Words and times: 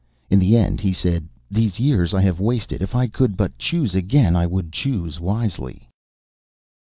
In 0.31 0.39
the 0.39 0.57
end 0.57 0.79
he 0.79 0.93
said: 0.93 1.27
"These 1.51 1.79
years 1.79 2.15
I 2.15 2.21
have 2.21 2.39
wasted. 2.39 2.81
If 2.81 2.95
I 2.95 3.05
could 3.05 3.37
but 3.37 3.55
choose 3.59 3.93
again, 3.93 4.35
I 4.35 4.47
would 4.47 4.71
choose 4.73 5.19
wisely." 5.19 5.87